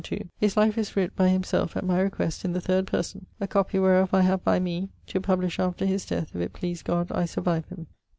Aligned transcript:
2>, 0.03 0.29
his 0.39 0.57
life 0.57 0.79
is 0.79 0.93
writt 0.95 1.13
by 1.15 1.27
him 1.27 1.43
selfe 1.43 1.77
(at 1.77 1.85
my 1.85 2.01
request) 2.01 2.43
in 2.43 2.53
the 2.53 2.59
third 2.59 2.87
person, 2.87 3.27
a 3.39 3.45
copie 3.47 3.77
wherof 3.77 4.09
I 4.15 4.21
have 4.21 4.43
by 4.43 4.57
me, 4.59 4.89
[to 5.05 5.21
publish 5.21 5.59
after 5.59 5.85
his 5.85 6.07
death 6.07 6.31
if 6.33 6.41
it 6.41 6.53
please 6.53 6.81
God 6.81 7.11
I 7.11 7.25
survive 7.25 7.67
him. 7.67 7.85